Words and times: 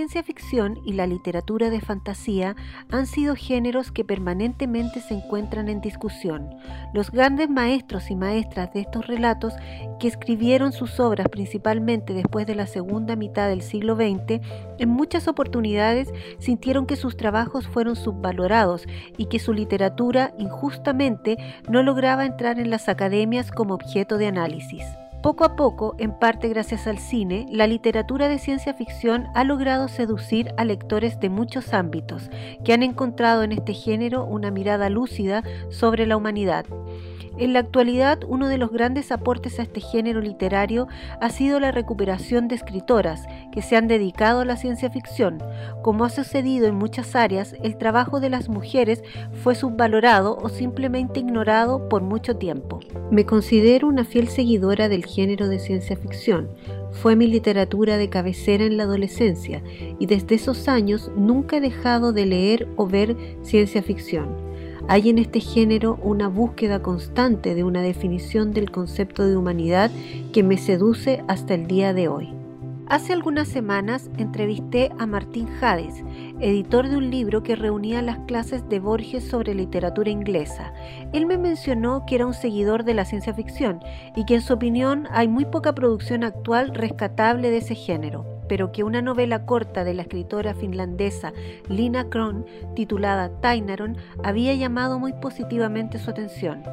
ciencia 0.00 0.22
ficción 0.22 0.80
y 0.82 0.94
la 0.94 1.06
literatura 1.06 1.68
de 1.68 1.82
fantasía 1.82 2.56
han 2.90 3.06
sido 3.06 3.34
géneros 3.36 3.92
que 3.92 4.02
permanentemente 4.02 5.02
se 5.02 5.12
encuentran 5.12 5.68
en 5.68 5.82
discusión. 5.82 6.48
Los 6.94 7.10
grandes 7.10 7.50
maestros 7.50 8.10
y 8.10 8.16
maestras 8.16 8.72
de 8.72 8.80
estos 8.80 9.06
relatos, 9.06 9.52
que 9.98 10.08
escribieron 10.08 10.72
sus 10.72 10.98
obras 11.00 11.28
principalmente 11.28 12.14
después 12.14 12.46
de 12.46 12.54
la 12.54 12.66
segunda 12.66 13.14
mitad 13.14 13.50
del 13.50 13.60
siglo 13.60 13.94
XX, 13.94 14.40
en 14.78 14.88
muchas 14.88 15.28
oportunidades 15.28 16.10
sintieron 16.38 16.86
que 16.86 16.96
sus 16.96 17.18
trabajos 17.18 17.68
fueron 17.68 17.94
subvalorados 17.94 18.86
y 19.18 19.26
que 19.26 19.38
su 19.38 19.52
literatura 19.52 20.32
injustamente 20.38 21.36
no 21.68 21.82
lograba 21.82 22.24
entrar 22.24 22.58
en 22.58 22.70
las 22.70 22.88
academias 22.88 23.50
como 23.50 23.74
objeto 23.74 24.16
de 24.16 24.28
análisis. 24.28 24.82
Poco 25.22 25.44
a 25.44 25.54
poco, 25.54 25.96
en 25.98 26.12
parte 26.12 26.48
gracias 26.48 26.86
al 26.86 26.98
cine, 26.98 27.46
la 27.50 27.66
literatura 27.66 28.26
de 28.28 28.38
ciencia 28.38 28.72
ficción 28.72 29.26
ha 29.34 29.44
logrado 29.44 29.86
seducir 29.86 30.54
a 30.56 30.64
lectores 30.64 31.20
de 31.20 31.28
muchos 31.28 31.74
ámbitos, 31.74 32.30
que 32.64 32.72
han 32.72 32.82
encontrado 32.82 33.42
en 33.42 33.52
este 33.52 33.74
género 33.74 34.24
una 34.24 34.50
mirada 34.50 34.88
lúcida 34.88 35.42
sobre 35.68 36.06
la 36.06 36.16
humanidad. 36.16 36.64
En 37.40 37.54
la 37.54 37.60
actualidad, 37.60 38.18
uno 38.28 38.48
de 38.48 38.58
los 38.58 38.70
grandes 38.70 39.10
aportes 39.10 39.58
a 39.58 39.62
este 39.62 39.80
género 39.80 40.20
literario 40.20 40.88
ha 41.22 41.30
sido 41.30 41.58
la 41.58 41.70
recuperación 41.70 42.48
de 42.48 42.56
escritoras 42.56 43.24
que 43.50 43.62
se 43.62 43.76
han 43.76 43.88
dedicado 43.88 44.40
a 44.40 44.44
la 44.44 44.56
ciencia 44.56 44.90
ficción. 44.90 45.42
Como 45.82 46.04
ha 46.04 46.10
sucedido 46.10 46.66
en 46.66 46.74
muchas 46.74 47.16
áreas, 47.16 47.54
el 47.62 47.78
trabajo 47.78 48.20
de 48.20 48.28
las 48.28 48.50
mujeres 48.50 49.02
fue 49.42 49.54
subvalorado 49.54 50.36
o 50.36 50.50
simplemente 50.50 51.20
ignorado 51.20 51.88
por 51.88 52.02
mucho 52.02 52.36
tiempo. 52.36 52.80
Me 53.10 53.24
considero 53.24 53.88
una 53.88 54.04
fiel 54.04 54.28
seguidora 54.28 54.90
del 54.90 55.06
género 55.10 55.48
de 55.48 55.58
ciencia 55.58 55.96
ficción. 55.96 56.48
Fue 56.92 57.16
mi 57.16 57.26
literatura 57.26 57.98
de 57.98 58.08
cabecera 58.08 58.64
en 58.64 58.76
la 58.76 58.84
adolescencia 58.84 59.62
y 59.98 60.06
desde 60.06 60.36
esos 60.36 60.68
años 60.68 61.10
nunca 61.16 61.56
he 61.56 61.60
dejado 61.60 62.12
de 62.12 62.26
leer 62.26 62.68
o 62.76 62.86
ver 62.86 63.16
ciencia 63.42 63.82
ficción. 63.82 64.28
Hay 64.88 65.08
en 65.10 65.18
este 65.18 65.40
género 65.40 65.98
una 66.02 66.28
búsqueda 66.28 66.82
constante 66.82 67.54
de 67.54 67.64
una 67.64 67.82
definición 67.82 68.52
del 68.52 68.70
concepto 68.70 69.26
de 69.26 69.36
humanidad 69.36 69.90
que 70.32 70.42
me 70.42 70.56
seduce 70.56 71.22
hasta 71.28 71.54
el 71.54 71.66
día 71.66 71.92
de 71.92 72.08
hoy. 72.08 72.39
Hace 72.90 73.12
algunas 73.12 73.46
semanas 73.46 74.10
entrevisté 74.18 74.90
a 74.98 75.06
Martín 75.06 75.48
Hades, 75.60 76.02
editor 76.40 76.88
de 76.88 76.96
un 76.96 77.08
libro 77.08 77.44
que 77.44 77.54
reunía 77.54 78.02
las 78.02 78.18
clases 78.26 78.68
de 78.68 78.80
Borges 78.80 79.22
sobre 79.22 79.54
literatura 79.54 80.10
inglesa. 80.10 80.74
Él 81.12 81.24
me 81.24 81.38
mencionó 81.38 82.04
que 82.04 82.16
era 82.16 82.26
un 82.26 82.34
seguidor 82.34 82.82
de 82.82 82.94
la 82.94 83.04
ciencia 83.04 83.32
ficción 83.32 83.78
y 84.16 84.24
que 84.24 84.34
en 84.34 84.40
su 84.40 84.54
opinión 84.54 85.06
hay 85.12 85.28
muy 85.28 85.44
poca 85.44 85.72
producción 85.72 86.24
actual 86.24 86.74
rescatable 86.74 87.50
de 87.50 87.58
ese 87.58 87.76
género 87.76 88.26
pero 88.48 88.72
que 88.72 88.82
una 88.82 89.00
novela 89.00 89.46
corta 89.46 89.84
de 89.84 89.94
la 89.94 90.02
escritora 90.02 90.54
finlandesa 90.54 91.32
Lina 91.68 92.10
Kron, 92.10 92.44
titulada 92.74 93.30
Tainaron, 93.40 93.96
había 94.24 94.52
llamado 94.54 94.98
muy 94.98 95.12
positivamente 95.12 96.00
su 96.00 96.10
atención. 96.10 96.64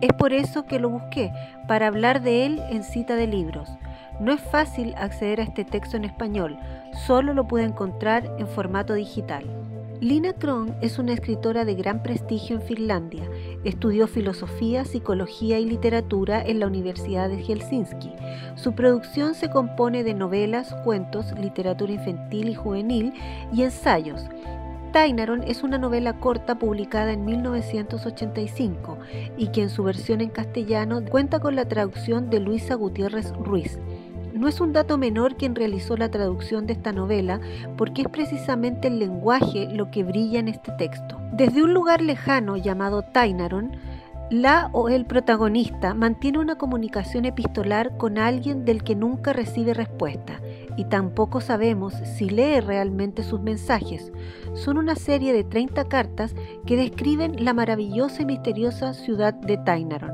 Es 0.00 0.12
por 0.12 0.32
eso 0.32 0.64
que 0.64 0.78
lo 0.78 0.90
busqué, 0.90 1.32
para 1.66 1.88
hablar 1.88 2.22
de 2.22 2.46
él 2.46 2.62
en 2.70 2.84
cita 2.84 3.16
de 3.16 3.26
libros. 3.26 3.68
No 4.20 4.32
es 4.32 4.40
fácil 4.40 4.94
acceder 4.96 5.40
a 5.40 5.44
este 5.44 5.64
texto 5.64 5.96
en 5.96 6.04
español, 6.04 6.56
solo 7.06 7.34
lo 7.34 7.46
pude 7.48 7.64
encontrar 7.64 8.28
en 8.38 8.46
formato 8.46 8.94
digital. 8.94 9.44
Lina 10.00 10.32
Kron 10.32 10.76
es 10.80 11.00
una 11.00 11.12
escritora 11.12 11.64
de 11.64 11.74
gran 11.74 12.04
prestigio 12.04 12.56
en 12.56 12.62
Finlandia. 12.62 13.28
Estudió 13.64 14.06
filosofía, 14.06 14.84
psicología 14.84 15.58
y 15.58 15.64
literatura 15.64 16.40
en 16.40 16.60
la 16.60 16.68
Universidad 16.68 17.28
de 17.28 17.42
Helsinki. 17.42 18.12
Su 18.54 18.74
producción 18.74 19.34
se 19.34 19.50
compone 19.50 20.04
de 20.04 20.14
novelas, 20.14 20.72
cuentos, 20.84 21.32
literatura 21.36 21.92
infantil 21.92 22.48
y 22.50 22.54
juvenil 22.54 23.12
y 23.52 23.62
ensayos. 23.62 24.22
Tainaron 24.92 25.42
es 25.42 25.62
una 25.62 25.78
novela 25.78 26.14
corta 26.14 26.58
publicada 26.58 27.12
en 27.12 27.24
1985 27.24 28.98
y 29.36 29.48
que 29.48 29.62
en 29.62 29.70
su 29.70 29.84
versión 29.84 30.20
en 30.20 30.30
castellano 30.30 31.04
cuenta 31.04 31.40
con 31.40 31.56
la 31.56 31.66
traducción 31.66 32.30
de 32.30 32.40
Luisa 32.40 32.74
Gutiérrez 32.74 33.32
Ruiz. 33.34 33.78
No 34.32 34.48
es 34.48 34.60
un 34.60 34.72
dato 34.72 34.98
menor 34.98 35.36
quien 35.36 35.54
realizó 35.54 35.96
la 35.96 36.10
traducción 36.10 36.66
de 36.66 36.72
esta 36.74 36.92
novela, 36.92 37.40
porque 37.76 38.02
es 38.02 38.08
precisamente 38.08 38.88
el 38.88 38.98
lenguaje 38.98 39.68
lo 39.72 39.90
que 39.90 40.04
brilla 40.04 40.38
en 40.38 40.48
este 40.48 40.72
texto. 40.72 41.18
Desde 41.32 41.62
un 41.62 41.74
lugar 41.74 42.00
lejano 42.00 42.56
llamado 42.56 43.02
Tainaron, 43.02 43.72
la 44.30 44.68
o 44.72 44.88
el 44.88 45.06
protagonista 45.06 45.94
mantiene 45.94 46.38
una 46.38 46.56
comunicación 46.56 47.24
epistolar 47.24 47.96
con 47.96 48.18
alguien 48.18 48.64
del 48.64 48.84
que 48.84 48.94
nunca 48.94 49.32
recibe 49.32 49.74
respuesta 49.74 50.40
y 50.78 50.84
tampoco 50.84 51.40
sabemos 51.40 51.92
si 51.92 52.30
lee 52.30 52.60
realmente 52.60 53.24
sus 53.24 53.40
mensajes. 53.40 54.12
Son 54.54 54.78
una 54.78 54.94
serie 54.94 55.32
de 55.32 55.42
30 55.42 55.84
cartas 55.88 56.36
que 56.66 56.76
describen 56.76 57.44
la 57.44 57.52
maravillosa 57.52 58.22
y 58.22 58.26
misteriosa 58.26 58.94
ciudad 58.94 59.34
de 59.34 59.58
Tainaron 59.58 60.12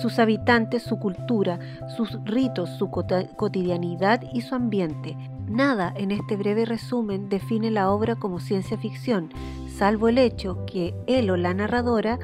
sus 0.00 0.18
habitantes, 0.18 0.82
su 0.82 0.98
cultura, 0.98 1.58
sus 1.96 2.22
ritos, 2.24 2.70
su 2.70 2.90
cotidianidad 2.90 4.22
y 4.32 4.42
su 4.42 4.54
ambiente. 4.54 5.16
Nada 5.48 5.92
en 5.96 6.12
este 6.12 6.36
breve 6.36 6.64
resumen 6.64 7.28
define 7.28 7.70
la 7.70 7.90
obra 7.90 8.14
como 8.14 8.38
ciencia 8.38 8.78
ficción, 8.78 9.30
salvo 9.68 10.08
el 10.08 10.18
hecho 10.18 10.64
que 10.64 10.94
él 11.06 11.28
o 11.30 11.36
la 11.36 11.54
narradora 11.54 12.18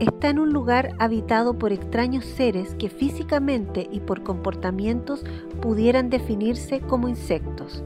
está 0.00 0.28
en 0.28 0.38
un 0.38 0.52
lugar 0.52 0.94
habitado 0.98 1.58
por 1.58 1.72
extraños 1.72 2.24
seres 2.24 2.74
que 2.74 2.88
físicamente 2.88 3.88
y 3.90 4.00
por 4.00 4.22
comportamientos 4.22 5.24
pudieran 5.60 6.10
definirse 6.10 6.80
como 6.80 7.08
insectos. 7.08 7.82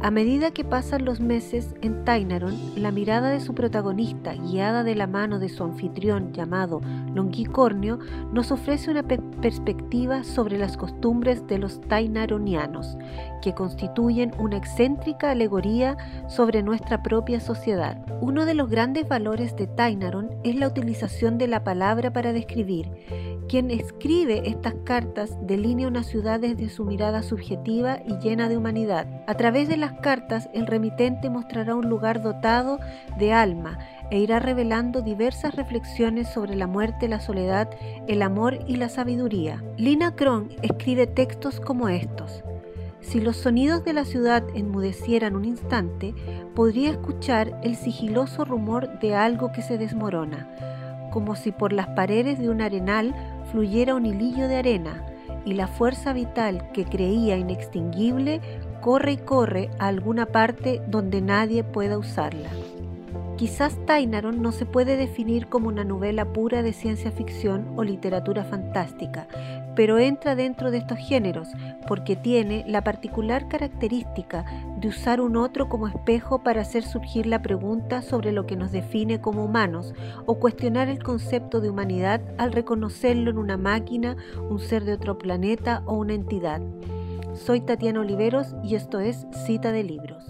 A 0.00 0.12
medida 0.12 0.52
que 0.52 0.62
pasan 0.62 1.04
los 1.04 1.18
meses 1.18 1.74
en 1.82 2.04
Tainaron, 2.04 2.54
la 2.76 2.92
mirada 2.92 3.30
de 3.30 3.40
su 3.40 3.52
protagonista, 3.52 4.32
guiada 4.32 4.84
de 4.84 4.94
la 4.94 5.08
mano 5.08 5.40
de 5.40 5.48
su 5.48 5.64
anfitrión 5.64 6.32
llamado 6.32 6.80
Longicornio, 7.12 7.98
nos 8.32 8.52
ofrece 8.52 8.92
una 8.92 9.02
perspectiva 9.02 10.22
sobre 10.22 10.56
las 10.56 10.76
costumbres 10.76 11.44
de 11.48 11.58
los 11.58 11.80
tainaronianos, 11.80 12.96
que 13.42 13.54
constituyen 13.54 14.30
una 14.38 14.56
excéntrica 14.56 15.32
alegoría 15.32 15.96
sobre 16.28 16.62
nuestra 16.62 17.02
propia 17.02 17.40
sociedad. 17.40 18.00
Uno 18.20 18.44
de 18.44 18.54
los 18.54 18.70
grandes 18.70 19.08
valores 19.08 19.56
de 19.56 19.66
Tainaron 19.66 20.30
es 20.44 20.54
la 20.54 20.68
utilización 20.68 21.38
de 21.38 21.48
la 21.48 21.64
palabra 21.64 22.12
para 22.12 22.32
describir. 22.32 22.88
Quien 23.48 23.70
escribe 23.70 24.42
estas 24.46 24.74
cartas 24.84 25.34
delinea 25.40 25.88
una 25.88 26.02
ciudad 26.02 26.38
desde 26.38 26.68
su 26.68 26.84
mirada 26.84 27.22
subjetiva 27.22 27.98
y 28.06 28.18
llena 28.18 28.48
de 28.48 28.58
humanidad. 28.58 29.06
A 29.26 29.34
través 29.38 29.68
de 29.68 29.78
las 29.88 30.00
cartas, 30.00 30.50
el 30.52 30.66
remitente 30.66 31.30
mostrará 31.30 31.74
un 31.74 31.88
lugar 31.88 32.20
dotado 32.20 32.78
de 33.18 33.32
alma 33.32 33.78
e 34.10 34.18
irá 34.18 34.38
revelando 34.38 35.00
diversas 35.00 35.54
reflexiones 35.54 36.28
sobre 36.28 36.56
la 36.56 36.66
muerte, 36.66 37.08
la 37.08 37.20
soledad, 37.20 37.70
el 38.06 38.20
amor 38.20 38.58
y 38.66 38.76
la 38.76 38.90
sabiduría. 38.90 39.62
Lina 39.78 40.14
Kron 40.14 40.50
escribe 40.60 41.06
textos 41.06 41.58
como 41.60 41.88
estos. 41.88 42.44
Si 43.00 43.18
los 43.20 43.38
sonidos 43.38 43.82
de 43.82 43.94
la 43.94 44.04
ciudad 44.04 44.42
enmudecieran 44.54 45.36
un 45.36 45.46
instante, 45.46 46.14
podría 46.54 46.90
escuchar 46.90 47.58
el 47.62 47.74
sigiloso 47.74 48.44
rumor 48.44 48.98
de 48.98 49.14
algo 49.14 49.52
que 49.52 49.62
se 49.62 49.78
desmorona, 49.78 50.50
como 51.10 51.34
si 51.34 51.50
por 51.50 51.72
las 51.72 51.86
paredes 51.88 52.38
de 52.38 52.50
un 52.50 52.60
arenal 52.60 53.14
fluyera 53.50 53.94
un 53.94 54.04
hilillo 54.04 54.48
de 54.48 54.56
arena, 54.56 55.06
y 55.46 55.54
la 55.54 55.66
fuerza 55.66 56.12
vital 56.12 56.70
que 56.72 56.84
creía 56.84 57.38
inextinguible 57.38 58.42
corre 58.80 59.12
y 59.12 59.16
corre 59.18 59.70
a 59.78 59.88
alguna 59.88 60.26
parte 60.26 60.80
donde 60.86 61.20
nadie 61.20 61.64
pueda 61.64 61.98
usarla. 61.98 62.48
Quizás 63.38 63.78
Tainaron 63.86 64.42
no 64.42 64.50
se 64.50 64.66
puede 64.66 64.96
definir 64.96 65.46
como 65.46 65.68
una 65.68 65.84
novela 65.84 66.32
pura 66.32 66.64
de 66.64 66.72
ciencia 66.72 67.12
ficción 67.12 67.72
o 67.76 67.84
literatura 67.84 68.42
fantástica, 68.42 69.28
pero 69.76 70.00
entra 70.00 70.34
dentro 70.34 70.72
de 70.72 70.78
estos 70.78 70.98
géneros 70.98 71.46
porque 71.86 72.16
tiene 72.16 72.64
la 72.66 72.82
particular 72.82 73.46
característica 73.46 74.44
de 74.80 74.88
usar 74.88 75.20
un 75.20 75.36
otro 75.36 75.68
como 75.68 75.86
espejo 75.86 76.42
para 76.42 76.62
hacer 76.62 76.82
surgir 76.82 77.26
la 77.26 77.40
pregunta 77.40 78.02
sobre 78.02 78.32
lo 78.32 78.44
que 78.44 78.56
nos 78.56 78.72
define 78.72 79.20
como 79.20 79.44
humanos 79.44 79.94
o 80.26 80.40
cuestionar 80.40 80.88
el 80.88 81.00
concepto 81.00 81.60
de 81.60 81.70
humanidad 81.70 82.20
al 82.38 82.50
reconocerlo 82.50 83.30
en 83.30 83.38
una 83.38 83.56
máquina, 83.56 84.16
un 84.50 84.58
ser 84.58 84.84
de 84.84 84.94
otro 84.94 85.16
planeta 85.16 85.84
o 85.86 85.94
una 85.94 86.14
entidad. 86.14 86.60
Soy 87.38 87.60
Tatiana 87.60 88.00
Oliveros 88.00 88.54
y 88.62 88.74
esto 88.74 89.00
es 89.00 89.26
Cita 89.32 89.72
de 89.72 89.84
Libros. 89.84 90.24